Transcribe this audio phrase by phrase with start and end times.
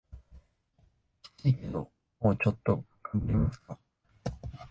[1.37, 1.91] キツいけど
[2.21, 3.77] もうちょっと頑張りますか